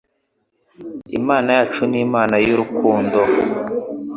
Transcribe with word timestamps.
Imana 1.19 1.49
yacu 1.57 1.81
ni 1.91 1.97
Imana 2.05 2.35
y'urukundo? 2.45 3.19